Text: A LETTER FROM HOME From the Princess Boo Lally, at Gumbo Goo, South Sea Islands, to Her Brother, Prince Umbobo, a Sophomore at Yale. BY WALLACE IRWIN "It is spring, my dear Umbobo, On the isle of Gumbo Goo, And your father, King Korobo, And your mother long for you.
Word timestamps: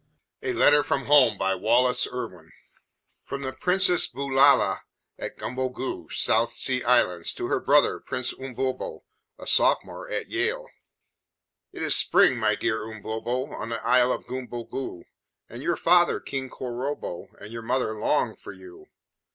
A 0.41 0.51
LETTER 0.51 0.81
FROM 0.81 1.05
HOME 1.05 1.37
From 3.23 3.41
the 3.43 3.53
Princess 3.53 4.07
Boo 4.07 4.33
Lally, 4.33 4.79
at 5.19 5.37
Gumbo 5.37 5.69
Goo, 5.69 6.09
South 6.09 6.53
Sea 6.53 6.83
Islands, 6.83 7.35
to 7.35 7.45
Her 7.45 7.59
Brother, 7.59 7.99
Prince 7.99 8.33
Umbobo, 8.33 9.03
a 9.37 9.45
Sophomore 9.45 10.09
at 10.09 10.27
Yale. 10.27 10.63
BY 10.63 10.63
WALLACE 10.63 10.73
IRWIN 10.73 11.83
"It 11.83 11.83
is 11.83 11.95
spring, 11.95 12.37
my 12.39 12.55
dear 12.55 12.83
Umbobo, 12.91 13.51
On 13.51 13.69
the 13.69 13.85
isle 13.85 14.11
of 14.11 14.25
Gumbo 14.25 14.63
Goo, 14.63 15.03
And 15.47 15.61
your 15.61 15.77
father, 15.77 16.19
King 16.19 16.49
Korobo, 16.49 17.27
And 17.39 17.53
your 17.53 17.61
mother 17.61 17.93
long 17.93 18.35
for 18.35 18.53
you. 18.53 18.87